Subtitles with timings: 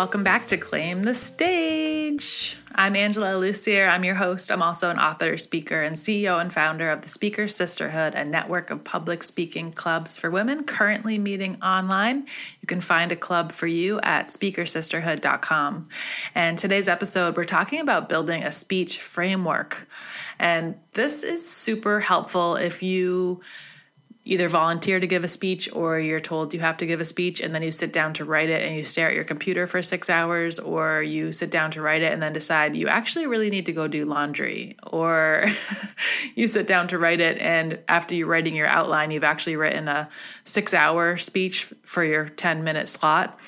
[0.00, 2.56] Welcome back to Claim the Stage.
[2.74, 3.86] I'm Angela Lussier.
[3.86, 4.50] I'm your host.
[4.50, 8.70] I'm also an author, speaker, and CEO and founder of the Speaker Sisterhood, a network
[8.70, 12.26] of public speaking clubs for women currently meeting online.
[12.62, 15.88] You can find a club for you at speakersisterhood.com.
[16.34, 19.86] And today's episode, we're talking about building a speech framework.
[20.38, 23.42] And this is super helpful if you
[24.24, 27.40] either volunteer to give a speech or you're told you have to give a speech
[27.40, 29.80] and then you sit down to write it and you stare at your computer for
[29.80, 33.48] six hours or you sit down to write it and then decide you actually really
[33.48, 35.46] need to go do laundry or
[36.34, 39.88] you sit down to write it and after you're writing your outline you've actually written
[39.88, 40.06] a
[40.44, 43.38] six hour speech for your 10 minute slot.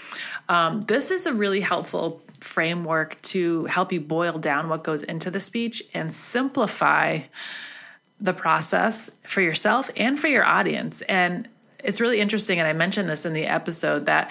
[0.48, 5.30] Um, this is a really helpful framework to help you boil down what goes into
[5.30, 7.20] the speech and simplify
[8.22, 11.02] the process for yourself and for your audience.
[11.02, 11.48] And
[11.82, 12.60] it's really interesting.
[12.60, 14.30] And I mentioned this in the episode that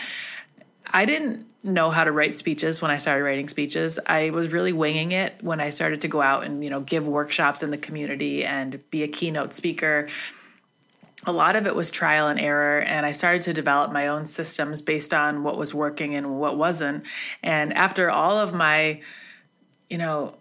[0.87, 3.99] I didn't know how to write speeches when I started writing speeches.
[4.07, 7.07] I was really winging it when I started to go out and, you know, give
[7.07, 10.07] workshops in the community and be a keynote speaker.
[11.27, 14.25] A lot of it was trial and error, and I started to develop my own
[14.25, 17.03] systems based on what was working and what wasn't.
[17.43, 19.01] And after all of my,
[19.87, 20.33] you know,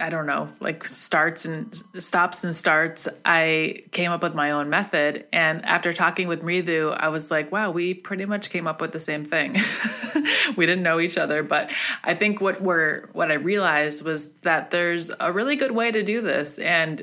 [0.00, 4.68] I don't know, like starts and stops and starts, I came up with my own
[4.70, 5.26] method.
[5.32, 8.92] And after talking with Mridu, I was like, wow, we pretty much came up with
[8.92, 9.56] the same thing.
[10.56, 11.72] we didn't know each other, but
[12.02, 16.02] I think what we're what I realized was that there's a really good way to
[16.02, 16.58] do this.
[16.58, 17.02] And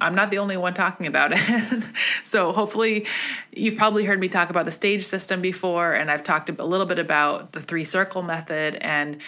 [0.00, 1.84] I'm not the only one talking about it.
[2.24, 3.06] so hopefully
[3.52, 6.86] you've probably heard me talk about the stage system before, and I've talked a little
[6.86, 9.18] bit about the three circle method and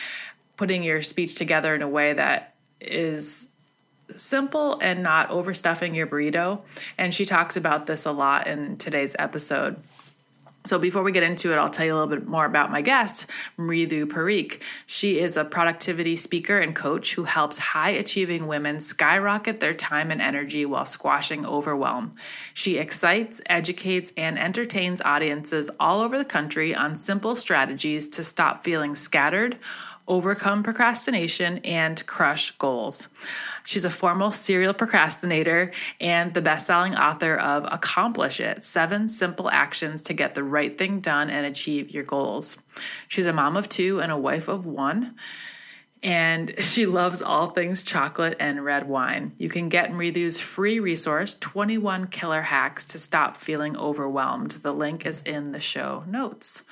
[0.56, 2.51] putting your speech together in a way that
[2.82, 3.48] is
[4.16, 6.60] simple and not overstuffing your burrito.
[6.98, 9.76] And she talks about this a lot in today's episode.
[10.64, 12.82] So before we get into it, I'll tell you a little bit more about my
[12.82, 13.26] guest,
[13.58, 14.62] Mridu Parikh.
[14.86, 20.12] She is a productivity speaker and coach who helps high achieving women skyrocket their time
[20.12, 22.14] and energy while squashing overwhelm.
[22.54, 28.62] She excites, educates, and entertains audiences all over the country on simple strategies to stop
[28.62, 29.58] feeling scattered
[30.08, 33.08] overcome procrastination, and crush goals.
[33.64, 39.50] She's a former serial procrastinator and the best selling author of Accomplish It Seven Simple
[39.50, 42.58] Actions to Get the Right Thing Done and Achieve Your Goals.
[43.08, 45.14] She's a mom of two and a wife of one
[46.02, 49.32] and she loves all things chocolate and red wine.
[49.38, 54.52] You can get Mridu's free resource, 21 Killer Hacks to Stop Feeling Overwhelmed.
[54.52, 56.64] The link is in the show notes.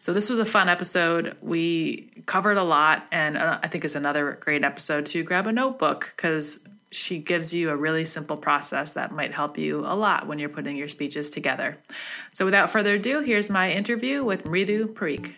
[0.00, 1.36] So, this was a fun episode.
[1.42, 5.52] We covered a lot, and uh, I think it's another great episode to grab a
[5.52, 6.58] notebook because
[6.90, 10.48] she gives you a really simple process that might help you a lot when you're
[10.48, 11.76] putting your speeches together.
[12.32, 15.34] So, without further ado, here's my interview with Mridu Parikh.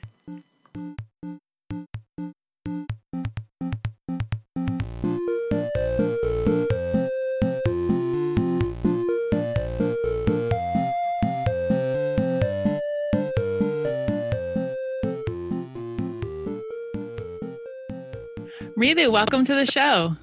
[18.93, 20.15] Mridu, welcome to the show.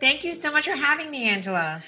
[0.00, 1.84] Thank you so much for having me, Angela.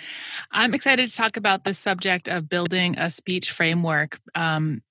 [0.53, 4.21] I'm excited to talk about the subject of building a speech framework.
[4.37, 4.83] Um,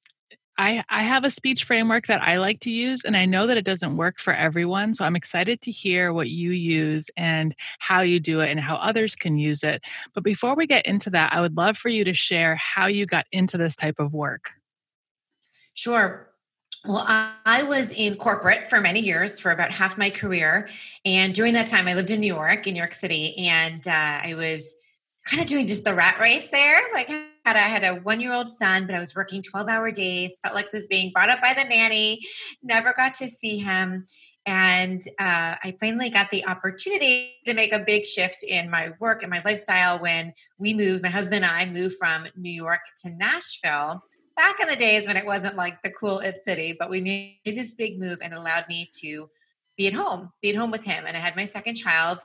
[0.57, 3.55] I, I have a speech framework that I like to use, and I know that
[3.55, 4.93] it doesn't work for everyone.
[4.93, 8.75] So I'm excited to hear what you use and how you do it and how
[8.75, 9.81] others can use it.
[10.13, 13.05] But before we get into that, I would love for you to share how you
[13.05, 14.51] got into this type of work.
[15.73, 16.32] Sure.
[16.85, 20.67] Well, I was in corporate for many years, for about half my career.
[21.05, 23.91] And during that time, I lived in New York, in New York City, and uh,
[24.23, 24.75] I was
[25.25, 26.81] kind of doing just the rat race there.
[26.93, 29.69] Like, I had, I had a one year old son, but I was working 12
[29.69, 32.19] hour days, felt like I was being brought up by the nanny,
[32.61, 34.05] never got to see him.
[34.45, 39.23] And uh, I finally got the opportunity to make a big shift in my work
[39.23, 43.09] and my lifestyle when we moved, my husband and I moved from New York to
[43.15, 44.03] Nashville
[44.35, 47.37] back in the days when it wasn't like the cool it city, but we made
[47.45, 49.29] this big move and allowed me to
[49.77, 51.05] be at home, be at home with him.
[51.07, 52.19] And I had my second child.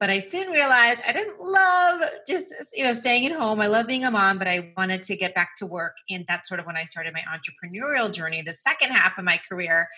[0.00, 3.60] But I soon realized I didn't love just you know staying at home.
[3.60, 5.96] I love being a mom, but I wanted to get back to work.
[6.10, 9.38] And that's sort of when I started my entrepreneurial journey, the second half of my
[9.48, 9.88] career,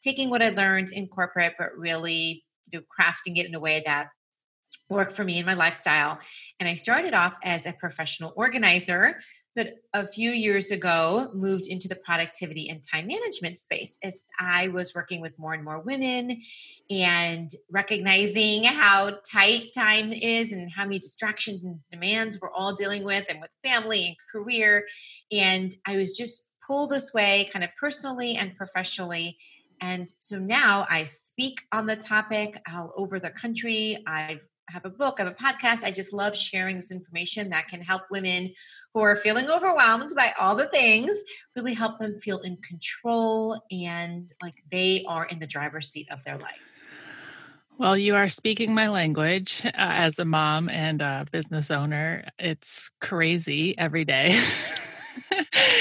[0.00, 3.82] taking what I learned in corporate, but really you know, crafting it in a way
[3.86, 4.08] that
[4.90, 6.18] worked for me and my lifestyle.
[6.58, 9.20] And I started off as a professional organizer
[9.56, 14.68] but a few years ago moved into the productivity and time management space as I
[14.68, 16.42] was working with more and more women
[16.90, 23.02] and recognizing how tight time is and how many distractions and demands we're all dealing
[23.02, 24.84] with and with family and career.
[25.32, 29.38] And I was just pulled this way, kind of personally and professionally.
[29.80, 34.02] And so now I speak on the topic all over the country.
[34.06, 35.84] I've have a book, I have a podcast.
[35.84, 38.52] I just love sharing this information that can help women
[38.94, 41.22] who are feeling overwhelmed by all the things,
[41.54, 46.24] really help them feel in control and like they are in the driver's seat of
[46.24, 46.84] their life.
[47.78, 52.26] Well, you are speaking my language uh, as a mom and a business owner.
[52.38, 54.42] It's crazy every day.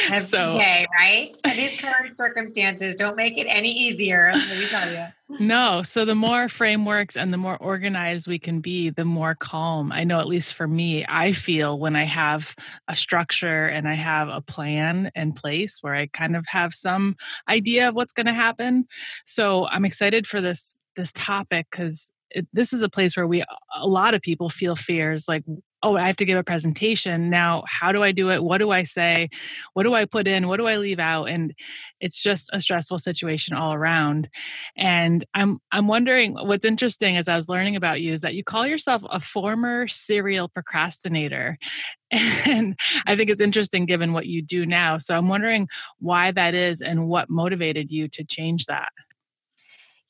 [0.08, 1.38] Every so, day, right?
[1.44, 5.06] And these current circumstances don't make it any easier, let me tell you.
[5.40, 5.82] No.
[5.82, 9.92] So the more frameworks and the more organized we can be, the more calm.
[9.92, 12.56] I know, at least for me, I feel when I have
[12.88, 17.16] a structure and I have a plan in place where I kind of have some
[17.50, 18.86] idea of what's going to happen.
[19.26, 22.12] So I'm excited for this this topic because
[22.54, 23.44] this is a place where we
[23.76, 25.44] a lot of people feel fears like
[25.86, 27.30] oh, I have to give a presentation.
[27.30, 28.44] Now, how do I do it?
[28.44, 29.30] What do I say?
[29.74, 30.48] What do I put in?
[30.48, 31.26] What do I leave out?
[31.26, 31.54] And
[32.02, 34.28] it's just a stressful situation all around.
[34.76, 38.44] And I'm I'm wondering what's interesting as I was learning about you is that you
[38.44, 41.58] call yourself a former serial procrastinator.
[42.48, 44.98] And I think it's interesting given what you do now.
[44.98, 45.68] So I'm wondering
[46.00, 48.90] why that is and what motivated you to change that.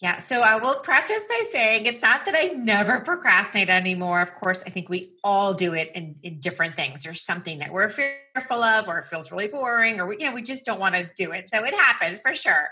[0.02, 4.22] Yeah, so I will preface by saying it's not that I never procrastinate anymore.
[4.22, 7.04] Of course, I think we all do it in, in different things.
[7.04, 10.36] There's something that we're fearful of, or it feels really boring, or we, you know,
[10.36, 11.48] we just don't want to do it.
[11.48, 12.68] So it happens for sure.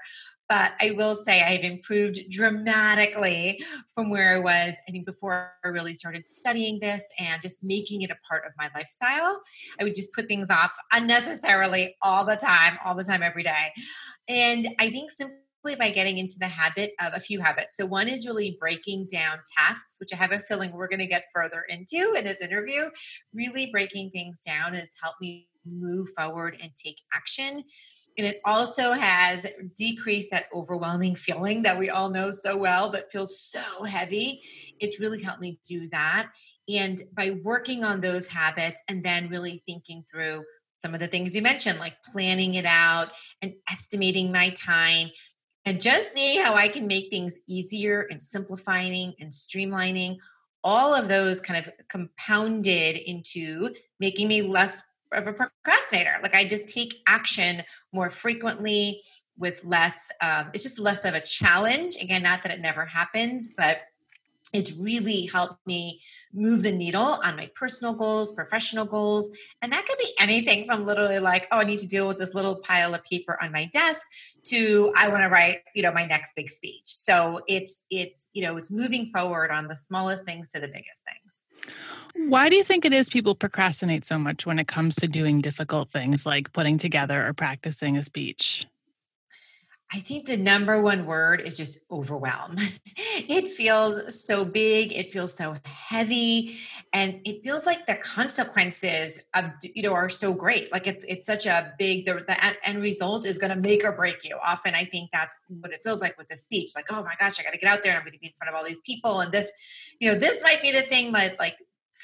[0.50, 3.64] But I will say I've improved dramatically
[3.96, 8.02] from where I was, I think, before I really started studying this and just making
[8.02, 9.40] it a part of my lifestyle.
[9.80, 13.72] I would just put things off unnecessarily all the time, all the time, every day.
[14.28, 17.75] And I think simply by getting into the habit of a few habits.
[17.77, 21.07] So, one is really breaking down tasks, which I have a feeling we're going to
[21.07, 22.89] get further into in this interview.
[23.33, 27.63] Really breaking things down has helped me move forward and take action.
[28.18, 33.12] And it also has decreased that overwhelming feeling that we all know so well that
[33.12, 34.42] feels so heavy.
[34.80, 36.30] It's really helped me do that.
[36.69, 40.44] And by working on those habits and then really thinking through
[40.80, 43.09] some of the things you mentioned, like planning it out
[43.42, 45.09] and estimating my time,
[45.65, 50.18] and just seeing how I can make things easier and simplifying and streamlining,
[50.63, 56.18] all of those kind of compounded into making me less of a procrastinator.
[56.21, 59.01] Like I just take action more frequently
[59.38, 61.95] with less, um, it's just less of a challenge.
[62.01, 63.81] Again, not that it never happens, but
[64.54, 66.00] it's really helped me
[66.34, 69.36] move the needle on my personal goals, professional goals.
[69.62, 72.34] And that could be anything from literally like, oh, I need to deal with this
[72.34, 74.06] little pile of paper on my desk
[74.46, 76.84] to I want to write, you know, my next big speech.
[76.86, 81.04] So it's it's, you know, it's moving forward on the smallest things to the biggest
[81.10, 81.44] things.
[82.16, 85.42] Why do you think it is people procrastinate so much when it comes to doing
[85.42, 88.66] difficult things like putting together or practicing a speech?
[89.94, 92.56] I think the number one word is just overwhelm.
[92.95, 96.56] it feels so big, it feels so heavy,
[96.94, 100.72] and it feels like the consequences of you know are so great.
[100.72, 103.92] Like it's it's such a big the, the end result is going to make or
[103.92, 104.35] break you.
[104.44, 106.71] Often I think that's what it feels like with the speech.
[106.76, 108.28] Like, oh my gosh, I got to get out there and I'm going to be
[108.28, 109.52] in front of all these people and this,
[110.00, 111.57] you know, this might be the thing that like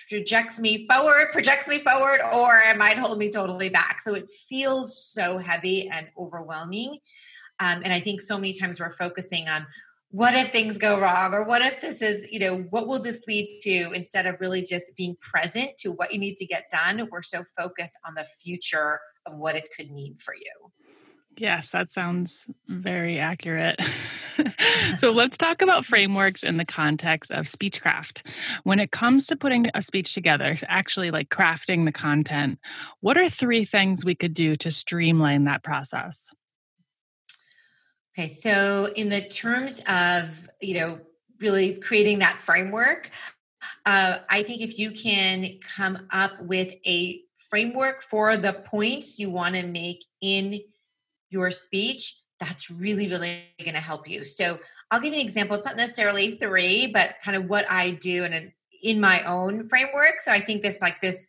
[0.09, 3.99] projects me forward, projects me forward, or it might hold me totally back.
[3.99, 6.97] So it feels so heavy and overwhelming.
[7.59, 9.67] Um, and I think so many times we're focusing on
[10.11, 13.21] what if things go wrong or what if this is, you know, what will this
[13.27, 17.07] lead to instead of really just being present to what you need to get done.
[17.11, 20.71] We're so focused on the future of what it could mean for you.
[21.37, 23.79] Yes, that sounds very accurate.
[24.97, 28.23] so let's talk about frameworks in the context of speechcraft.
[28.63, 32.59] When it comes to putting a speech together, actually like crafting the content,
[32.99, 36.33] what are three things we could do to streamline that process?
[38.17, 40.99] Okay, so in the terms of, you know,
[41.39, 43.11] really creating that framework,
[43.85, 49.29] uh, I think if you can come up with a framework for the points you
[49.29, 50.59] want to make in
[51.29, 54.25] your speech, that's really, really going to help you.
[54.25, 54.59] So
[54.91, 55.55] I'll give you an example.
[55.55, 59.67] It's not necessarily three, but kind of what I do in an, in my own
[59.67, 60.19] framework.
[60.19, 61.27] So I think this like this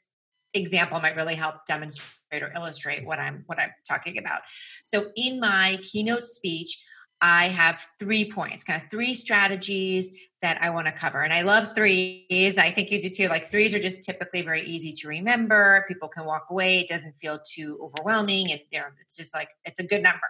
[0.55, 4.41] example might really help demonstrate or illustrate what I'm what I'm talking about.
[4.85, 6.85] So in my keynote speech,
[7.21, 11.23] I have three points, kind of three strategies that I want to cover.
[11.23, 12.57] And I love threes.
[12.57, 13.29] I think you do too.
[13.29, 15.85] Like threes are just typically very easy to remember.
[15.87, 16.81] People can walk away.
[16.81, 18.51] It doesn't feel too overwhelming.
[18.51, 18.61] And
[19.03, 20.21] it's just like, it's a good number.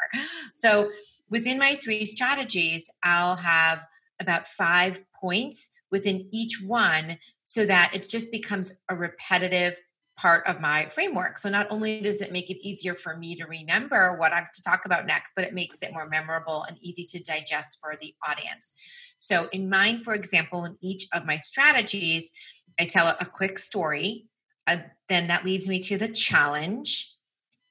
[0.53, 0.91] So
[1.29, 3.87] within my three strategies, I'll have
[4.21, 9.81] about five points within each one so that it just becomes a repetitive
[10.21, 11.39] part of my framework.
[11.39, 14.63] So not only does it make it easier for me to remember what I'm to
[14.63, 18.15] talk about next, but it makes it more memorable and easy to digest for the
[18.29, 18.75] audience.
[19.19, 22.33] So in mine, for example, in each of my strategies,
[22.79, 24.27] I tell a quick story.
[24.67, 27.15] Uh, then that leads me to the challenge.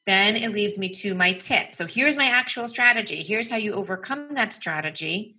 [0.08, 1.76] Then it leads me to my tip.
[1.76, 3.18] So here's my actual strategy.
[3.22, 5.36] Here's how you overcome that strategy.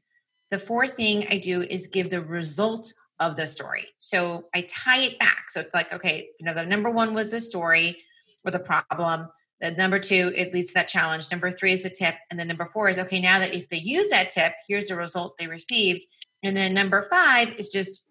[0.52, 3.84] The fourth thing I do is give the result of the story.
[3.98, 5.50] So I tie it back.
[5.50, 8.02] So it's like, okay, you know, the number one was the story
[8.44, 9.28] or the problem.
[9.60, 11.30] The number two, it leads to that challenge.
[11.30, 12.14] Number three is a tip.
[12.30, 14.96] And then number four is, okay, now that if they use that tip, here's the
[14.96, 16.02] result they received.
[16.42, 18.06] And then number five is just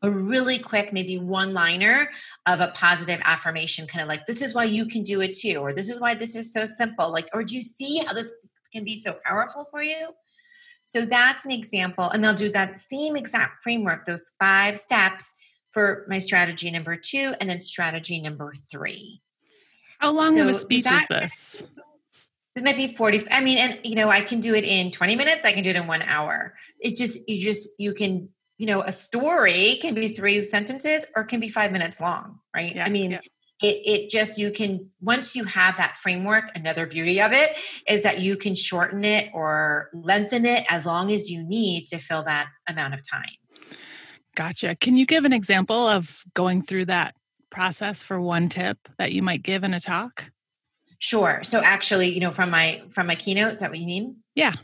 [0.00, 2.10] a really quick, maybe one liner
[2.46, 5.58] of a positive affirmation, kind of like, this is why you can do it too,
[5.58, 7.12] or this is why this is so simple.
[7.12, 8.32] Like, or do you see how this
[8.72, 10.08] can be so powerful for you?
[10.84, 12.10] So that's an example.
[12.10, 15.34] And they'll do that same exact framework, those five steps
[15.70, 19.22] for my strategy number two and then strategy number three.
[19.98, 21.62] How long so of a speech that, is this?
[22.54, 23.30] This might be 40.
[23.30, 25.70] I mean, and you know, I can do it in 20 minutes, I can do
[25.70, 26.54] it in one hour.
[26.80, 31.24] It just, you just, you can, you know, a story can be three sentences or
[31.24, 32.74] can be five minutes long, right?
[32.74, 33.20] Yeah, I mean, yeah
[33.62, 37.56] it, it just you can once you have that framework another beauty of it
[37.88, 41.98] is that you can shorten it or lengthen it as long as you need to
[41.98, 43.24] fill that amount of time.
[44.34, 44.74] Gotcha.
[44.76, 47.14] Can you give an example of going through that
[47.50, 50.30] process for one tip that you might give in a talk?
[50.98, 51.40] Sure.
[51.42, 54.16] So actually you know from my from my keynote is that what you mean?
[54.34, 54.54] Yeah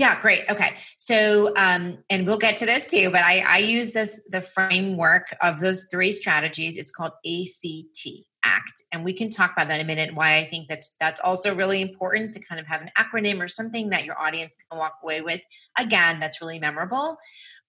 [0.00, 0.44] yeah, great.
[0.48, 0.76] Okay.
[0.96, 5.26] So, um, and we'll get to this too, but I, I use this, the framework
[5.42, 6.78] of those three strategies.
[6.78, 8.06] It's called ACT,
[8.42, 8.82] ACT.
[8.92, 11.54] And we can talk about that in a minute, why I think that's, that's also
[11.54, 14.94] really important to kind of have an acronym or something that your audience can walk
[15.02, 15.44] away with.
[15.78, 17.18] Again, that's really memorable.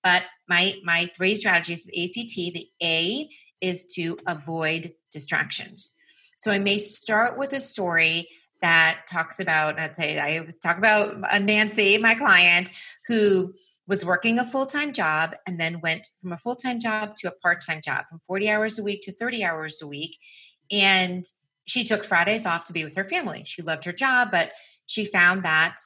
[0.02, 2.54] But my, my three strategies is ACT.
[2.54, 5.98] The A is to avoid distractions.
[6.38, 8.30] So I may start with a story
[8.62, 12.72] that talks about, I'd say, I was talk about uh, Nancy, my client,
[13.08, 13.54] who
[13.88, 17.28] was working a full time job and then went from a full time job to
[17.28, 20.18] a part time job, from 40 hours a week to 30 hours a week.
[20.72, 21.26] And
[21.66, 23.44] she took Fridays off to be with her family.
[23.46, 24.52] She loved her job, but
[24.86, 25.78] she found that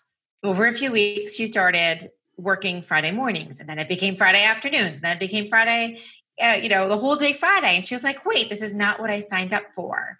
[0.43, 4.97] over a few weeks, she started working Friday mornings and then it became Friday afternoons
[4.97, 5.99] and then it became Friday,
[6.41, 7.75] uh, you know, the whole day Friday.
[7.75, 10.17] And she was like, wait, this is not what I signed up for.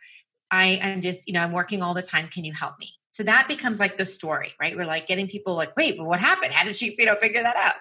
[0.52, 2.28] I am just, you know, I'm working all the time.
[2.28, 2.90] Can you help me?
[3.12, 4.75] So that becomes like the story, right?
[4.75, 6.54] We're like getting people like, wait, but what happened?
[6.54, 7.75] How did she, you know, figure that out?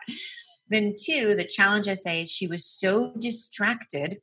[0.68, 4.20] Then two, the challenge I say is she was so distracted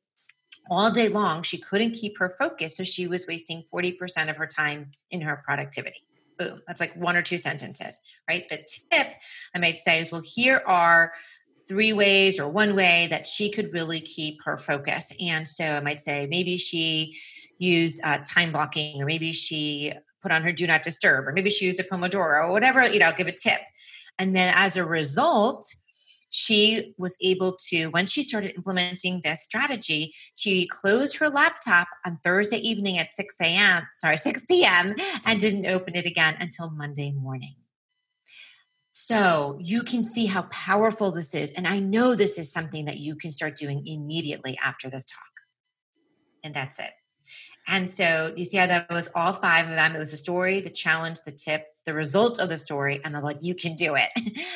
[0.69, 2.77] all day long, she couldn't keep her focus.
[2.77, 5.97] So she was wasting 40% of her time in her productivity.
[6.39, 6.61] Boom.
[6.65, 8.47] That's like one or two sentences, right?
[8.47, 9.07] The tip
[9.53, 11.11] I might say is, well, here are
[11.67, 15.13] three ways or one way that she could really keep her focus.
[15.19, 17.17] And so I might say maybe she
[17.61, 21.49] used uh, time blocking, or maybe she put on her do not disturb, or maybe
[21.49, 23.59] she used a Pomodoro, or whatever, you know, give a tip.
[24.19, 25.65] And then as a result,
[26.29, 32.19] she was able to, when she started implementing this strategy, she closed her laptop on
[32.23, 37.11] Thursday evening at 6 a.m., sorry, 6 p.m., and didn't open it again until Monday
[37.11, 37.55] morning.
[38.93, 41.51] So you can see how powerful this is.
[41.53, 45.31] And I know this is something that you can start doing immediately after this talk.
[46.43, 46.91] And that's it.
[47.67, 49.95] And so you see how that was all five of them.
[49.95, 53.21] It was the story, the challenge, the tip, the result of the story, and they're
[53.21, 54.09] like, you can do it.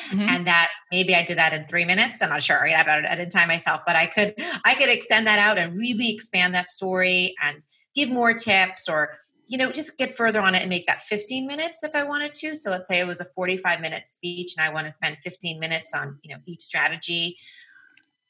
[0.06, 0.20] Mm-hmm.
[0.20, 2.22] and that maybe I did that in three minutes.
[2.22, 2.68] I'm not sure.
[2.68, 4.34] I, I didn't time myself, but I could
[4.64, 7.58] I could extend that out and really expand that story and
[7.96, 9.16] give more tips or
[9.48, 12.34] you know just get further on it and make that 15 minutes if I wanted
[12.34, 12.54] to.
[12.54, 15.58] So let's say it was a 45 minute speech and I want to spend 15
[15.58, 17.36] minutes on you know each strategy.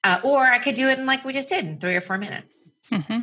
[0.02, 2.16] Uh, or I could do it in like we just did in three or four
[2.16, 2.74] minutes.
[2.90, 3.20] Mm-hmm.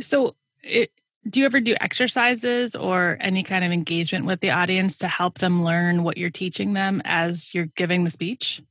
[0.00, 0.90] So, it,
[1.28, 5.38] do you ever do exercises or any kind of engagement with the audience to help
[5.38, 8.62] them learn what you're teaching them as you're giving the speech?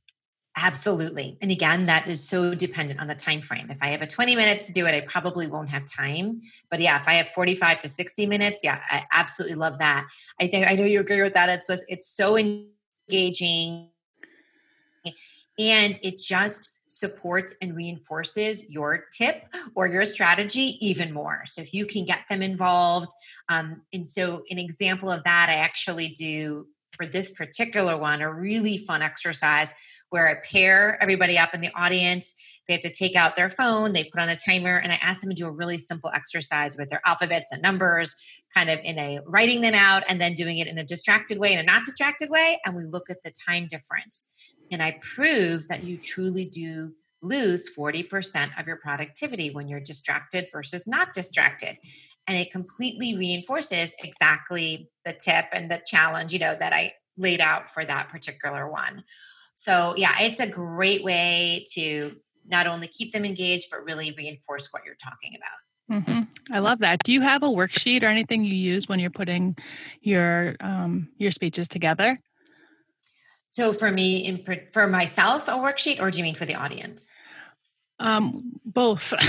[0.56, 1.36] Absolutely.
[1.42, 3.70] And again, that is so dependent on the time frame.
[3.70, 6.40] If I have a 20 minutes to do it, I probably won't have time.
[6.70, 10.06] But yeah, if I have 45 to 60 minutes, yeah, I absolutely love that.
[10.40, 11.48] I think I know you agree with that.
[11.48, 13.90] It's it's so engaging
[15.58, 21.42] and it just supports and reinforces your tip or your strategy even more.
[21.46, 23.10] So if you can get them involved,
[23.48, 28.32] um, and so an example of that, I actually do for this particular one a
[28.32, 29.74] really fun exercise
[30.10, 32.34] where I pair everybody up in the audience.
[32.68, 35.20] They have to take out their phone, they put on a timer, and I ask
[35.20, 38.14] them to do a really simple exercise with their alphabets and numbers,
[38.54, 41.52] kind of in a writing them out and then doing it in a distracted way,
[41.52, 42.58] in a not distracted way.
[42.64, 44.30] And we look at the time difference
[44.74, 50.48] and I prove that you truly do lose 40% of your productivity when you're distracted
[50.52, 51.78] versus not distracted.
[52.26, 57.40] And it completely reinforces exactly the tip and the challenge, you know, that I laid
[57.40, 59.04] out for that particular one.
[59.54, 64.68] So, yeah, it's a great way to not only keep them engaged, but really reinforce
[64.72, 66.02] what you're talking about.
[66.02, 66.52] Mm-hmm.
[66.52, 67.04] I love that.
[67.04, 69.56] Do you have a worksheet or anything you use when you're putting
[70.00, 72.18] your um, your speeches together?
[73.54, 77.16] So for me, in, for myself, a worksheet, or do you mean for the audience?
[78.00, 79.14] Um, both.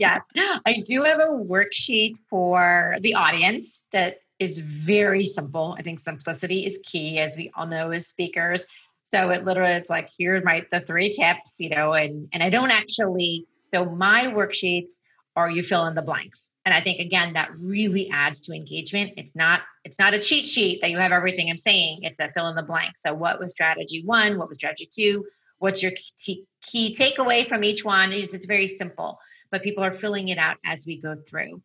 [0.00, 0.20] yes,
[0.66, 5.76] I do have a worksheet for the audience that is very simple.
[5.78, 8.66] I think simplicity is key, as we all know as speakers.
[9.04, 12.42] So it literally it's like here are my the three tips, you know, and and
[12.42, 13.46] I don't actually.
[13.72, 15.00] So my worksheets
[15.36, 16.50] are you fill in the blanks.
[16.64, 19.12] And i think again that really adds to engagement.
[19.16, 22.00] It's not it's not a cheat sheet that you have everything i'm saying.
[22.02, 22.92] It's a fill in the blank.
[22.96, 24.38] So what was strategy one?
[24.38, 25.24] What was strategy two?
[25.58, 28.12] What's your key, key takeaway from each one?
[28.12, 29.18] It's, it's very simple
[29.50, 31.62] but people are filling it out as we go through.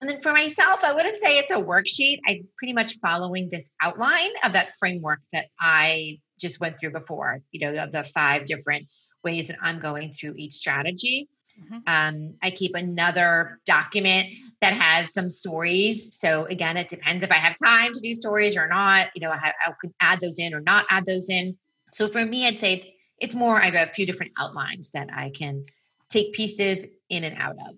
[0.00, 2.18] And then for myself i wouldn't say it's a worksheet.
[2.26, 7.40] I'm pretty much following this outline of that framework that i just went through before
[7.52, 8.88] you know the, the five different
[9.22, 11.28] ways that i'm going through each strategy
[11.60, 11.78] Mm-hmm.
[11.86, 14.28] Um, I keep another document
[14.60, 16.16] that has some stories.
[16.16, 19.08] So again, it depends if I have time to do stories or not.
[19.14, 21.56] You know, I, I can add those in or not add those in.
[21.92, 23.60] So for me, I'd say it's it's more.
[23.60, 25.64] I have a few different outlines that I can
[26.08, 27.76] take pieces in and out of.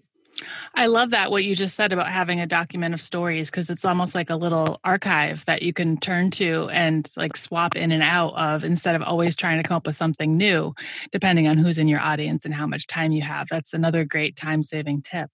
[0.74, 3.84] I love that what you just said about having a document of stories because it's
[3.84, 8.02] almost like a little archive that you can turn to and like swap in and
[8.02, 10.74] out of instead of always trying to come up with something new,
[11.12, 13.46] depending on who's in your audience and how much time you have.
[13.48, 15.30] That's another great time saving tip.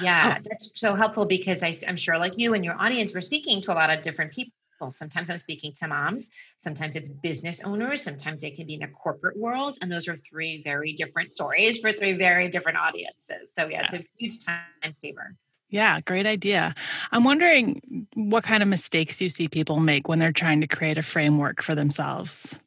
[0.00, 0.42] Yeah, oh.
[0.48, 3.72] that's so helpful because I, I'm sure, like you and your audience, we're speaking to
[3.72, 4.52] a lot of different people
[4.90, 8.88] Sometimes I'm speaking to moms, sometimes it's business owners, sometimes it can be in a
[8.88, 9.78] corporate world.
[9.80, 13.52] And those are three very different stories for three very different audiences.
[13.54, 15.36] So, yeah, it's a huge time saver.
[15.68, 16.74] Yeah, great idea.
[17.12, 20.98] I'm wondering what kind of mistakes you see people make when they're trying to create
[20.98, 22.60] a framework for themselves.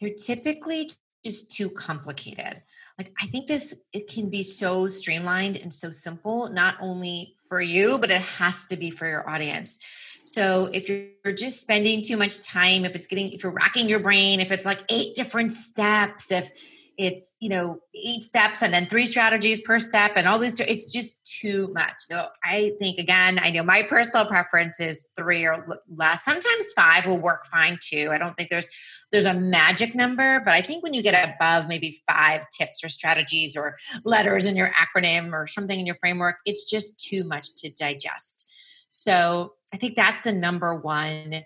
[0.00, 0.90] They're typically
[1.24, 2.62] just too complicated.
[2.98, 7.60] Like I think this it can be so streamlined and so simple not only for
[7.60, 9.80] you but it has to be for your audience.
[10.24, 14.00] So if you're just spending too much time, if it's getting, if you're racking your
[14.00, 16.50] brain, if it's like eight different steps, if
[16.96, 20.92] it's you know eight steps and then three strategies per step and all these it's
[20.92, 21.94] just too much.
[21.98, 26.24] So i think again i know my personal preference is three or less.
[26.24, 28.10] Sometimes five will work fine too.
[28.12, 28.68] I don't think there's
[29.10, 32.88] there's a magic number but i think when you get above maybe five tips or
[32.88, 37.54] strategies or letters in your acronym or something in your framework it's just too much
[37.54, 38.52] to digest
[38.94, 41.42] so I think that's the number one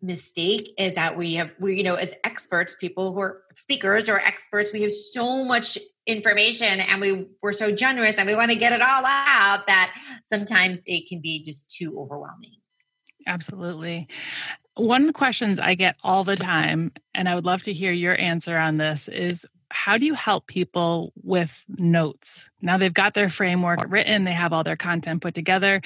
[0.00, 4.18] mistake is that we have we you know as experts people who are speakers or
[4.18, 8.56] experts we have so much information and we we're so generous and we want to
[8.56, 12.52] get it all out that sometimes it can be just too overwhelming.
[13.26, 14.08] Absolutely.
[14.76, 17.92] One of the questions i get all the time and i would love to hear
[17.92, 22.50] your answer on this is how do you help people with notes?
[22.62, 25.82] Now they've got their framework written, they have all their content put together,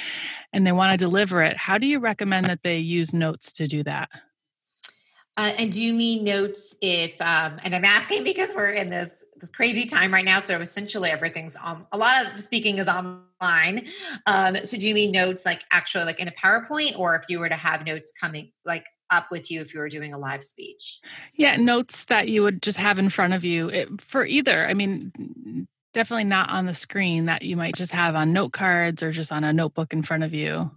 [0.52, 1.56] and they want to deliver it.
[1.56, 4.08] How do you recommend that they use notes to do that?
[5.36, 9.24] Uh, and do you mean notes if, um, and I'm asking because we're in this,
[9.36, 10.38] this crazy time right now.
[10.38, 13.88] So essentially everything's on, a lot of speaking is online.
[14.26, 17.40] Um, so do you mean notes like actually like in a PowerPoint or if you
[17.40, 20.42] were to have notes coming like up with you if you were doing a live
[20.42, 21.00] speech?
[21.34, 24.66] Yeah, notes that you would just have in front of you it, for either.
[24.66, 29.02] I mean, definitely not on the screen that you might just have on note cards
[29.02, 30.70] or just on a notebook in front of you.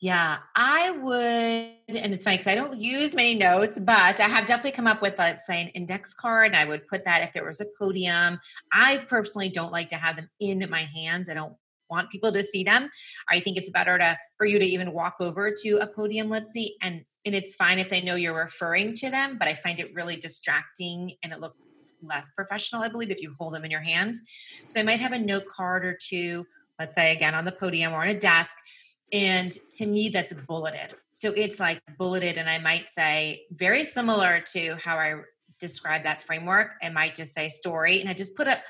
[0.00, 4.46] Yeah, I would, and it's funny because I don't use many notes, but I have
[4.46, 7.32] definitely come up with, let's say, an index card, and I would put that if
[7.32, 8.38] there was a podium.
[8.72, 11.28] I personally don't like to have them in my hands.
[11.28, 11.54] I don't
[11.90, 12.90] want people to see them.
[13.28, 16.50] I think it's better to for you to even walk over to a podium, let's
[16.50, 19.80] see, and and it's fine if they know you're referring to them, but I find
[19.80, 21.56] it really distracting and it looks
[22.02, 24.22] less professional, I believe, if you hold them in your hands.
[24.66, 26.46] So I might have a note card or two,
[26.78, 28.58] let's say again on the podium or on a desk.
[29.12, 30.94] And to me, that's bulleted.
[31.14, 35.14] So it's like bulleted, and I might say very similar to how I
[35.58, 36.72] describe that framework.
[36.82, 38.60] I might just say story, and I just put a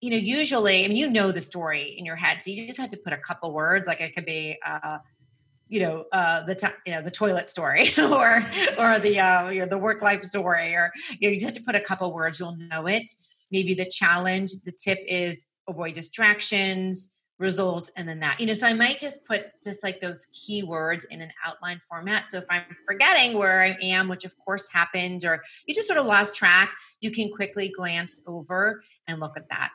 [0.00, 2.80] you know, usually, I mean, you know the story in your head, so you just
[2.80, 3.86] have to put a couple words.
[3.86, 4.98] Like it could be, uh,
[5.70, 8.44] you know uh, the you know, the toilet story or
[8.78, 11.54] or the uh, you know, the work life story or you know you just have
[11.54, 13.10] to put a couple words you'll know it.
[13.50, 18.38] Maybe the challenge the tip is avoid distractions result and then that.
[18.38, 22.30] You know so i might just put just like those keywords in an outline format.
[22.30, 26.00] So if i'm forgetting where i am which of course happens or you just sort
[26.00, 29.70] of lost track you can quickly glance over and look at that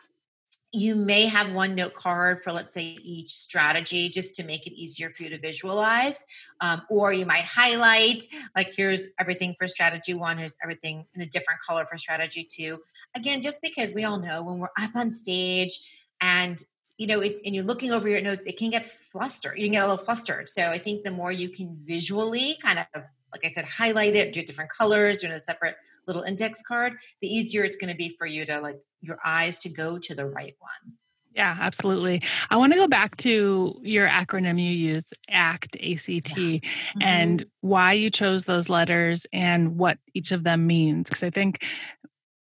[0.76, 4.74] you may have one note card for let's say each strategy just to make it
[4.74, 6.26] easier for you to visualize
[6.62, 8.24] um, or you might highlight
[8.56, 12.80] like here's everything for strategy one here's everything in a different color for strategy two
[13.16, 15.80] again just because we all know when we're up on stage
[16.22, 16.64] and
[16.98, 19.58] you know, it, and you're looking over your notes, it can get flustered.
[19.58, 20.48] You can get a little flustered.
[20.48, 24.34] So I think the more you can visually kind of, like I said, highlight it,
[24.34, 25.76] do different colors, do it in a separate
[26.08, 29.58] little index card, the easier it's going to be for you to like your eyes
[29.60, 30.94] to go to the right one.
[31.36, 32.22] Yeah, absolutely.
[32.50, 36.60] I want to go back to your acronym you use, ACT, ACT, yeah.
[36.60, 37.02] mm-hmm.
[37.02, 41.10] and why you chose those letters and what each of them means.
[41.10, 41.66] Because I think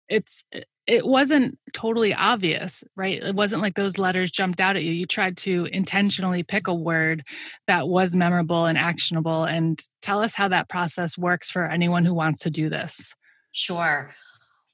[0.09, 0.43] it's
[0.85, 3.23] it wasn't totally obvious, right?
[3.23, 4.91] It wasn't like those letters jumped out at you.
[4.91, 7.23] You tried to intentionally pick a word
[7.67, 9.45] that was memorable and actionable.
[9.45, 13.15] And tell us how that process works for anyone who wants to do this.
[13.53, 14.13] Sure.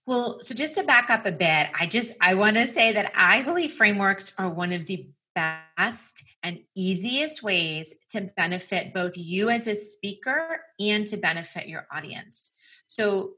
[0.07, 3.11] Well, so just to back up a bit, I just I want to say that
[3.15, 9.49] I believe frameworks are one of the best and easiest ways to benefit both you
[9.49, 12.55] as a speaker and to benefit your audience.
[12.87, 13.33] So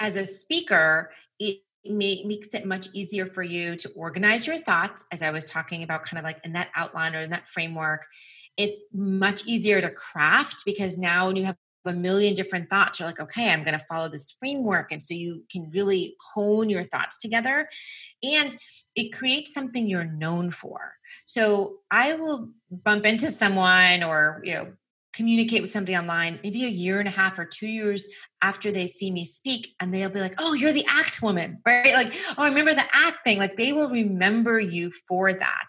[0.00, 1.10] as a speaker,
[1.88, 5.82] it makes it much easier for you to organize your thoughts, as I was talking
[5.82, 8.06] about, kind of like in that outline or in that framework.
[8.56, 13.08] It's much easier to craft because now when you have a million different thoughts, you're
[13.08, 14.92] like, okay, I'm going to follow this framework.
[14.92, 17.68] And so you can really hone your thoughts together.
[18.22, 18.56] And
[18.94, 20.94] it creates something you're known for.
[21.26, 24.72] So I will bump into someone or, you know,
[25.16, 28.08] communicate with somebody online maybe a year and a half or two years
[28.42, 31.94] after they see me speak and they'll be like oh you're the act woman right?
[31.94, 33.38] Like oh i remember the act thing.
[33.38, 35.68] Like they will remember you for that.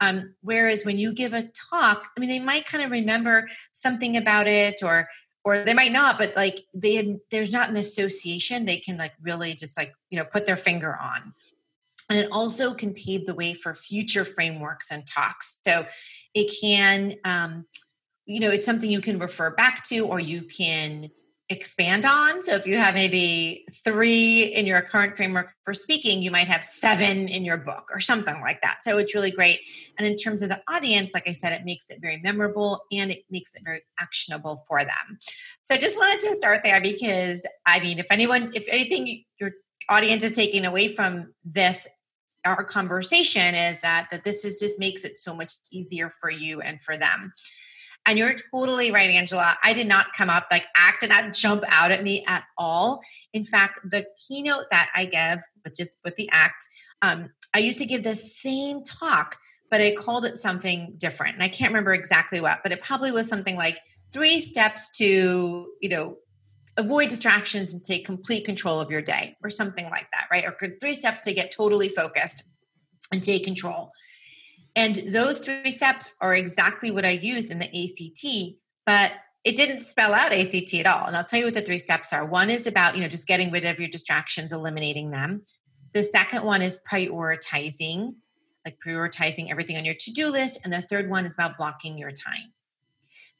[0.00, 4.16] Um, whereas when you give a talk i mean they might kind of remember something
[4.16, 5.08] about it or
[5.44, 9.54] or they might not but like they there's not an association they can like really
[9.54, 11.32] just like you know put their finger on.
[12.08, 15.58] And it also can pave the way for future frameworks and talks.
[15.66, 15.86] So
[16.34, 17.66] it can um,
[18.26, 21.10] you know it's something you can refer back to or you can
[21.48, 22.42] expand on.
[22.42, 26.64] So if you have maybe three in your current framework for speaking you might have
[26.64, 28.82] seven in your book or something like that.
[28.82, 29.60] So it's really great.
[29.96, 33.12] And in terms of the audience like i said it makes it very memorable and
[33.12, 35.18] it makes it very actionable for them.
[35.62, 39.52] So i just wanted to start there because i mean if anyone if anything your
[39.88, 41.88] audience is taking away from this
[42.44, 46.60] our conversation is that that this is just makes it so much easier for you
[46.60, 47.32] and for them
[48.06, 49.56] and you're totally right, Angela.
[49.62, 53.02] I did not come up like act did not jump out at me at all.
[53.32, 56.66] In fact, the keynote that I give with just with the act,
[57.02, 59.36] um, I used to give the same talk,
[59.70, 61.34] but I called it something different.
[61.34, 63.80] And I can't remember exactly what, but it probably was something like
[64.12, 66.16] three steps to, you know,
[66.76, 70.44] avoid distractions and take complete control of your day or something like that, right?
[70.44, 72.50] Or three steps to get totally focused
[73.12, 73.90] and take control.
[74.76, 79.12] And those three steps are exactly what I use in the ACT, but
[79.42, 81.06] it didn't spell out ACT at all.
[81.06, 82.26] And I'll tell you what the three steps are.
[82.26, 85.42] One is about, you know, just getting rid of your distractions, eliminating them.
[85.94, 88.16] The second one is prioritizing,
[88.66, 92.10] like prioritizing everything on your to-do list, and the third one is about blocking your
[92.10, 92.52] time.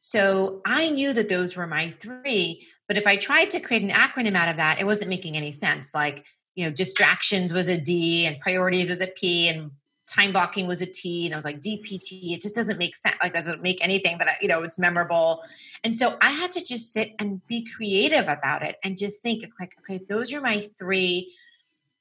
[0.00, 3.90] So I knew that those were my three, but if I tried to create an
[3.90, 5.92] acronym out of that, it wasn't making any sense.
[5.92, 9.72] Like, you know, distractions was a D and priorities was a P and
[10.06, 12.32] time blocking was a T, and I was like DPT.
[12.32, 13.16] It just doesn't make sense.
[13.22, 15.42] Like doesn't make anything that I, you know it's memorable.
[15.84, 19.46] And so I had to just sit and be creative about it and just think
[19.60, 21.34] like, okay, those are my three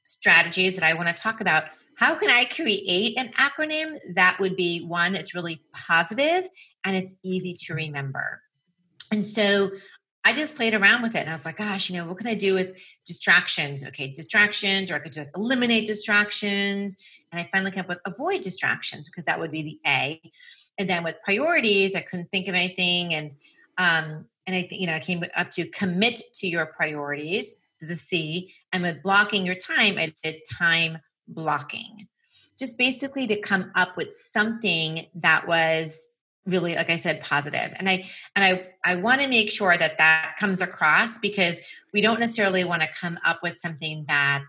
[0.04, 1.66] strategies that I want to talk about.
[1.98, 5.16] How can I create an acronym that would be one?
[5.16, 6.50] It's really positive
[6.84, 8.42] and it's easy to remember.
[9.12, 9.72] And so
[10.26, 12.28] I just played around with it and I was like, gosh, you know, what can
[12.28, 13.86] I do with distractions?
[13.86, 16.98] Okay, distractions, or I could do eliminate distractions
[17.36, 20.22] and I finally came up with avoid distractions because that would be the A.
[20.78, 23.14] And then with priorities, I couldn't think of anything.
[23.14, 23.32] And
[23.78, 27.62] um, and I you know I came up to commit to your priorities.
[27.82, 28.52] A C.
[28.74, 32.08] And with blocking your time, I did time blocking.
[32.58, 36.16] Just basically to come up with something that was
[36.48, 39.98] really like i said positive and i and i i want to make sure that
[39.98, 41.60] that comes across because
[41.92, 44.44] we don't necessarily want to come up with something that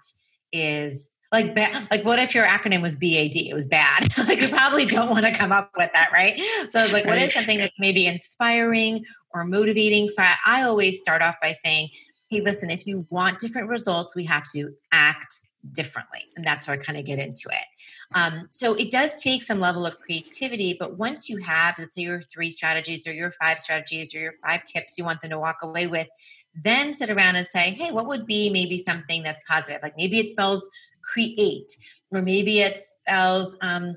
[0.52, 4.48] is like bad like what if your acronym was bad it was bad like you
[4.48, 7.32] probably don't want to come up with that right so i was like what is
[7.32, 11.88] something that's maybe inspiring or motivating so I, I always start off by saying
[12.28, 15.40] hey listen if you want different results we have to act
[15.72, 16.20] differently.
[16.36, 17.66] And that's how I kind of get into it.
[18.14, 22.02] Um, so it does take some level of creativity, but once you have, let's say,
[22.02, 25.38] your three strategies or your five strategies or your five tips you want them to
[25.38, 26.08] walk away with,
[26.54, 29.82] then sit around and say, hey, what would be maybe something that's positive?
[29.82, 30.68] Like maybe it spells
[31.12, 31.72] create,
[32.10, 33.96] or maybe it spells um,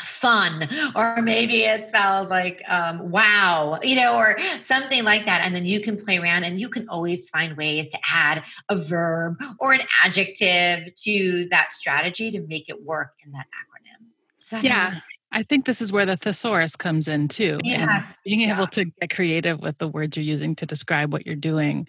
[0.00, 5.54] fun or maybe it spells like um, wow you know or something like that and
[5.54, 9.36] then you can play around and you can always find ways to add a verb
[9.58, 15.42] or an adjective to that strategy to make it work in that acronym yeah I
[15.42, 17.58] think this is where the thesaurus comes in too.
[17.62, 18.22] Yes.
[18.24, 21.86] Being able to get creative with the words you're using to describe what you're doing.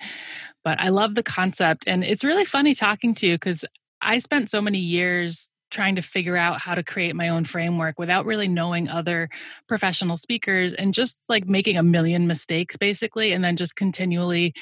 [0.65, 1.85] But I love the concept.
[1.87, 3.63] And it's really funny talking to you because
[4.01, 7.99] I spent so many years trying to figure out how to create my own framework
[7.99, 9.29] without really knowing other
[9.67, 14.53] professional speakers and just like making a million mistakes basically and then just continually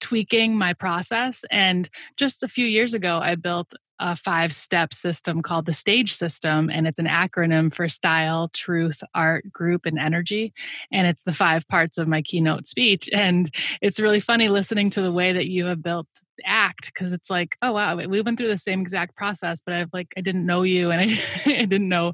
[0.00, 1.44] tweaking my process.
[1.50, 6.12] And just a few years ago i built a five step system called the stage
[6.12, 10.52] system and it's an acronym for style truth art group and energy
[10.90, 13.08] and it's the five parts of my keynote speech.
[13.12, 16.06] And it's really funny listening to the way that you have built
[16.44, 19.90] act because it's like oh wow we went through the same exact process but i've
[19.92, 22.12] like i didn't know you and i, I didn't know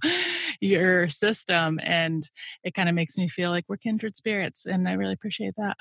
[0.60, 2.28] your system and
[2.62, 5.76] it kind of makes me feel like we're kindred spirits and i really appreciate that.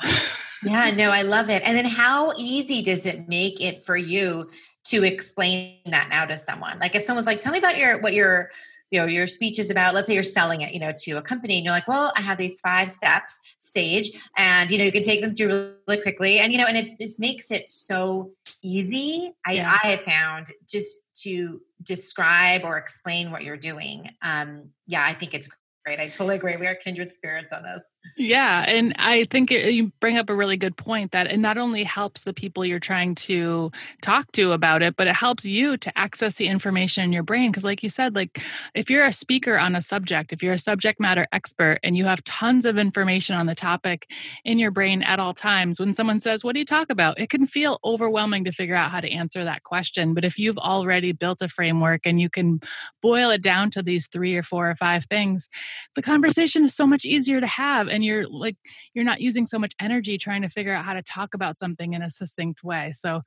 [0.64, 4.50] Yeah no i love it and then how easy does it make it for you
[4.90, 6.80] to explain that now to someone?
[6.80, 8.50] Like if someone's like tell me about your what your
[8.92, 11.22] you know your speech is about let's say you're selling it you know to a
[11.22, 14.92] company and you're like well i have these five steps stage and you know you
[14.92, 18.32] can take them through really quickly and you know and it just makes it so
[18.62, 19.78] easy i yeah.
[19.84, 25.34] i have found just to describe or explain what you're doing um yeah i think
[25.34, 25.50] it's
[25.98, 26.58] I totally agree.
[26.58, 27.96] We are kindred spirits on this.
[28.18, 28.66] Yeah.
[28.68, 31.84] And I think it, you bring up a really good point that it not only
[31.84, 33.72] helps the people you're trying to
[34.02, 37.52] talk to about it, but it helps you to access the information in your brain.
[37.52, 38.42] Because, like you said, like
[38.76, 42.06] if you're a speaker on a subject, if you're a subject matter expert and you
[42.06, 44.12] have tons of information on the topic
[44.44, 47.20] in your brain at all times, when someone says, What do you talk about?
[47.20, 50.14] it can feel overwhelming to figure out how to answer that question.
[50.14, 52.60] But if you've already built a framework and you can
[53.02, 55.50] boil it down to these three or four or five things,
[55.96, 58.58] the conversation is so much easier to have and you're like
[58.94, 61.94] you're not using so much energy trying to figure out how to talk about something
[61.94, 63.22] in a succinct way so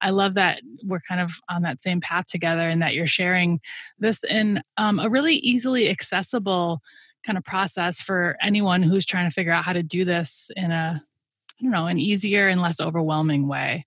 [0.00, 3.60] i love that we're kind of on that same path together and that you're sharing
[3.98, 6.80] this in um, a really easily accessible
[7.24, 10.70] kind of process for anyone who's trying to figure out how to do this in
[10.70, 11.02] a
[11.60, 13.84] I don't know, an easier and less overwhelming way.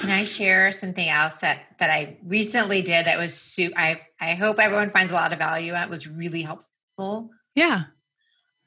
[0.00, 4.34] Can I share something else that that I recently did that was su- I I
[4.34, 5.74] hope everyone finds a lot of value.
[5.74, 6.68] It was really helpful.
[7.54, 7.84] Yeah.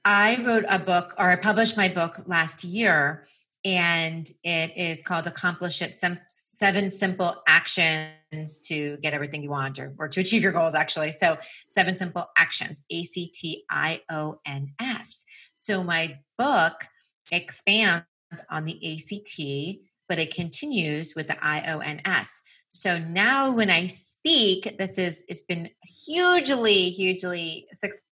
[0.06, 3.24] I wrote a book or I published my book last year
[3.64, 5.96] and it is called Accomplish It
[6.28, 11.12] Seven Simple Actions to Get Everything You Want or, or to Achieve Your Goals, actually.
[11.12, 11.38] So,
[11.70, 15.24] seven simple actions, A C T I O N S.
[15.56, 16.74] So, my book
[17.32, 18.04] expands
[18.50, 22.42] on the ACT but it continues with the IONS.
[22.68, 25.70] So now when I speak, this is it's been
[26.06, 28.13] hugely, hugely successful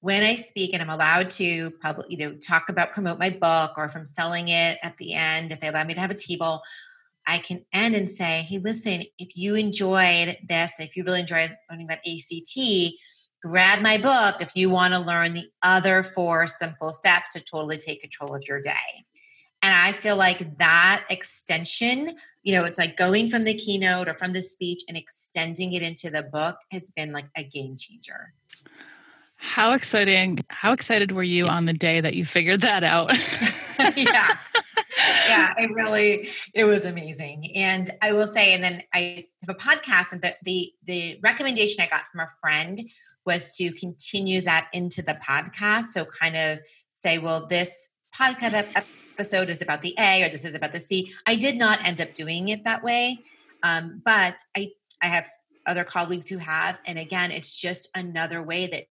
[0.00, 3.72] when I speak and I'm allowed to public, you know, talk about promote my book
[3.76, 6.14] or if I'm selling it at the end, if they allow me to have a
[6.14, 6.62] table,
[7.26, 11.54] I can end and say, hey, listen, if you enjoyed this, if you really enjoyed
[11.70, 12.94] learning about ACT,
[13.42, 17.76] grab my book if you want to learn the other four simple steps to totally
[17.76, 19.04] take control of your day.
[19.60, 24.14] And I feel like that extension, you know, it's like going from the keynote or
[24.14, 28.34] from the speech and extending it into the book has been like a game changer.
[29.38, 30.40] How exciting.
[30.48, 33.12] How excited were you on the day that you figured that out?
[33.96, 34.36] yeah.
[35.28, 37.52] Yeah, it really it was amazing.
[37.54, 41.82] And I will say and then I have a podcast and the the the recommendation
[41.82, 42.80] I got from a friend
[43.24, 45.84] was to continue that into the podcast.
[45.84, 46.58] So kind of
[46.94, 48.66] say, well, this podcast
[49.14, 51.12] episode is about the A or this is about the C.
[51.26, 53.18] I did not end up doing it that way,
[53.62, 55.28] um, but I I have
[55.66, 58.84] other colleagues who have, and again, it's just another way that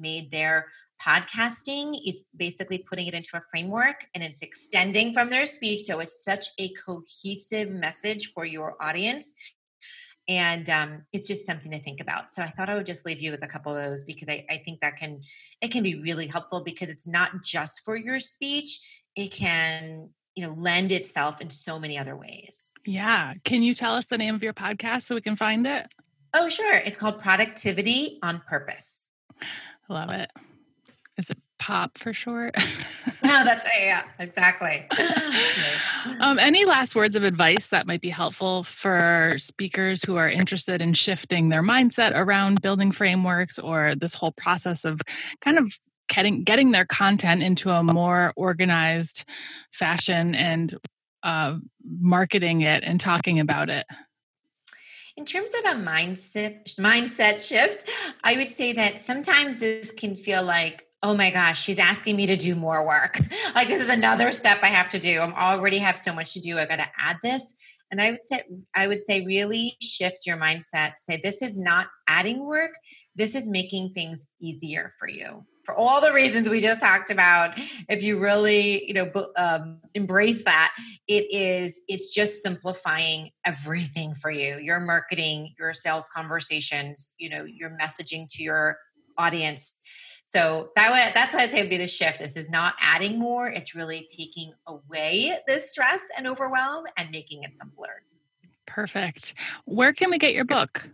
[0.00, 0.66] made their
[1.02, 1.98] podcasting.
[2.04, 6.24] It's basically putting it into a framework and it's extending from their speech, so it's
[6.24, 9.34] such a cohesive message for your audience.
[10.26, 12.32] And um, it's just something to think about.
[12.32, 14.46] So I thought I would just leave you with a couple of those because I,
[14.48, 15.20] I think that can
[15.60, 18.80] it can be really helpful because it's not just for your speech
[19.16, 23.92] it can you know lend itself in so many other ways yeah can you tell
[23.92, 25.86] us the name of your podcast so we can find it
[26.34, 29.06] oh sure it's called productivity on purpose
[29.88, 30.30] i love it
[31.16, 32.54] is it pop for short.
[32.56, 32.62] no,
[33.44, 33.64] that's.
[33.78, 34.86] Yeah, exactly.
[36.20, 40.82] um, any last words of advice that might be helpful for speakers who are interested
[40.82, 45.00] in shifting their mindset around building frameworks or this whole process of
[45.40, 49.24] kind of getting getting their content into a more organized
[49.72, 50.74] fashion and
[51.22, 53.86] uh, marketing it and talking about it?
[55.16, 57.88] In terms of a mindset mindset shift,
[58.24, 62.26] I would say that sometimes this can feel like, oh my gosh, she's asking me
[62.26, 63.18] to do more work.
[63.54, 65.20] like this is another step I have to do.
[65.20, 66.58] I'm already have so much to do.
[66.58, 67.54] I got to add this.
[67.90, 68.42] And I would say
[68.74, 70.94] I would say really shift your mindset.
[70.96, 72.74] Say this is not adding work.
[73.14, 77.58] This is making things easier for you for all the reasons we just talked about
[77.88, 80.74] if you really you know um, embrace that
[81.08, 87.44] it is it's just simplifying everything for you your marketing your sales conversations you know
[87.44, 88.76] your messaging to your
[89.18, 89.76] audience
[90.26, 92.18] so that way, that's what I'd say would be the shift.
[92.18, 97.42] This is not adding more; it's really taking away the stress and overwhelm and making
[97.42, 98.02] it simpler.
[98.66, 99.34] Perfect.
[99.66, 100.88] Where can we get your book?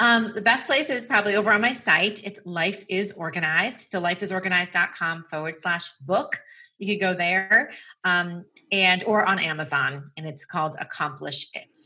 [0.00, 2.24] Um, the best place is probably over on my site.
[2.24, 3.80] It's Life is Organized.
[3.80, 6.36] So lifeisorganized.com forward slash book.
[6.78, 7.70] You could go there
[8.02, 11.78] um, and or on Amazon, and it's called Accomplish It.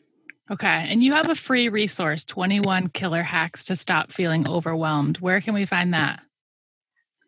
[0.50, 0.86] Okay.
[0.88, 5.18] And you have a free resource 21 killer hacks to stop feeling overwhelmed.
[5.18, 6.20] Where can we find that?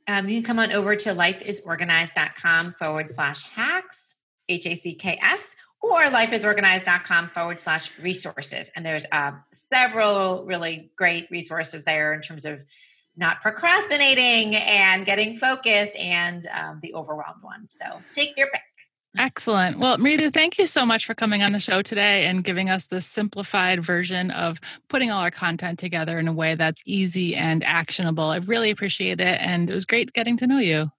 [0.08, 4.16] Um, you can come on over to lifeisorganized.com forward slash hacks,
[4.48, 8.70] H A C K S, or lifeisorganized.com forward slash resources.
[8.76, 12.62] And there's uh, several really great resources there in terms of
[13.16, 17.66] not procrastinating and getting focused and um, the overwhelmed one.
[17.66, 18.62] So take your pick.
[19.18, 19.80] Excellent.
[19.80, 22.86] Well, Mridu, thank you so much for coming on the show today and giving us
[22.86, 27.64] this simplified version of putting all our content together in a way that's easy and
[27.64, 28.24] actionable.
[28.24, 29.40] I really appreciate it.
[29.40, 30.92] And it was great getting to know you.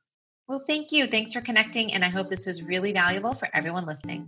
[0.49, 1.07] Well, thank you.
[1.07, 1.93] Thanks for connecting.
[1.93, 4.27] And I hope this was really valuable for everyone listening.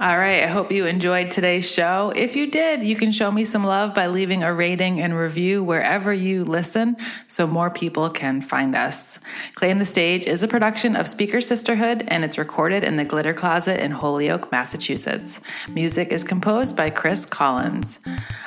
[0.00, 0.42] All right.
[0.42, 2.10] I hope you enjoyed today's show.
[2.16, 5.62] If you did, you can show me some love by leaving a rating and review
[5.62, 9.18] wherever you listen so more people can find us.
[9.56, 13.34] Claim the Stage is a production of Speaker Sisterhood and it's recorded in the Glitter
[13.34, 15.42] Closet in Holyoke, Massachusetts.
[15.68, 17.98] Music is composed by Chris Collins.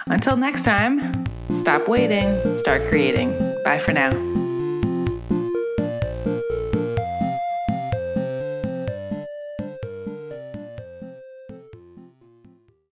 [0.07, 3.31] Until next time, stop waiting, start creating.
[3.63, 4.42] Bye for now.